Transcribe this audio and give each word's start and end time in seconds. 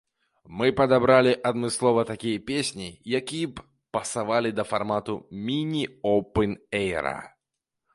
Мы 0.61 0.67
падабралі 0.79 1.33
адмыслова 1.49 2.05
такія 2.13 2.41
песні, 2.49 2.89
якія 3.21 3.53
б 3.53 3.69
пасавалі 3.99 4.49
да 4.61 4.69
фармату 4.75 5.13
міні-опэн-эйра. 5.47 7.19